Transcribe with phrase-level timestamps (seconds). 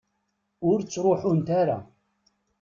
[0.69, 1.77] Ur ttruḥunt ara?